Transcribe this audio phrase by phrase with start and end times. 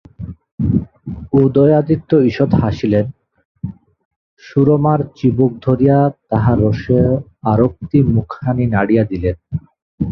[1.41, 3.05] উদয়াদিত্য ঈষৎ হাসিলেন,
[4.43, 5.97] সুরমার চিবুক ধরিয়া
[6.29, 6.99] তাহার রোষে
[7.51, 9.35] আরক্তিম মুখখানি নাড়িয়া দিলেন।